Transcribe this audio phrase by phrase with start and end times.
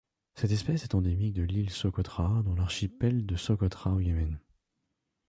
[0.33, 4.39] Cette espèce est endémique de l'île Socotra dans l'archipel de Socotra au Yémen.